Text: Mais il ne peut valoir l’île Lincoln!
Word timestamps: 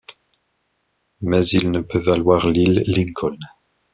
Mais 1.21 1.45
il 1.49 1.69
ne 1.69 1.81
peut 1.81 1.99
valoir 1.99 2.47
l’île 2.47 2.81
Lincoln! 2.87 3.37